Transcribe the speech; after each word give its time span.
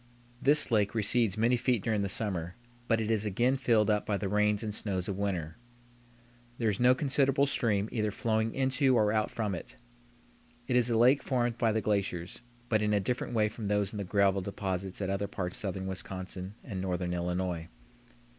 This 0.41 0.71
lake 0.71 0.95
recedes 0.95 1.37
many 1.37 1.55
feet 1.55 1.83
during 1.83 2.01
the 2.01 2.09
summer, 2.09 2.55
but 2.87 2.99
it 2.99 3.11
is 3.11 3.23
again 3.23 3.55
filled 3.55 3.91
up 3.91 4.03
by 4.03 4.17
the 4.17 4.27
rains 4.27 4.63
and 4.63 4.73
snows 4.73 5.07
of 5.07 5.15
winter. 5.15 5.57
There 6.57 6.69
is 6.71 6.79
no 6.79 6.95
considerable 6.95 7.45
stream 7.45 7.87
either 7.91 8.09
flowing 8.09 8.55
into 8.55 8.95
or 8.95 9.11
out 9.11 9.29
from 9.29 9.53
it. 9.53 9.75
It 10.67 10.75
is 10.75 10.89
a 10.89 10.97
lake 10.97 11.21
formed 11.21 11.59
by 11.59 11.71
the 11.71 11.81
glaciers, 11.81 12.41
but 12.67 12.81
in 12.81 12.93
a 12.93 12.99
different 12.99 13.35
way 13.35 13.47
from 13.47 13.65
those 13.65 13.91
in 13.93 13.97
the 13.99 14.03
gravel 14.03 14.41
deposits 14.41 15.03
at 15.03 15.11
other 15.11 15.27
parts 15.27 15.57
of 15.57 15.61
southern 15.61 15.85
Wisconsin 15.85 16.55
and 16.63 16.81
northern 16.81 17.13
Illinois. 17.13 17.69